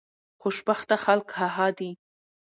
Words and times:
خوشبخته 0.41 0.95
خلک 1.05 1.27
هغه 1.39 1.67
دي 1.77 1.91